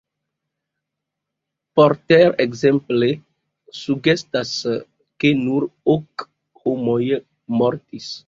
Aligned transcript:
Porter 1.79 2.29
ekzemple 2.45 3.09
sugestas, 3.81 4.55
ke 5.19 5.33
nur 5.45 5.67
ok 5.97 6.27
homoj 6.63 7.03
mortis. 7.61 8.11